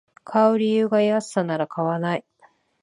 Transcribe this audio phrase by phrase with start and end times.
[0.23, 2.25] 買う理由が安さなら買わない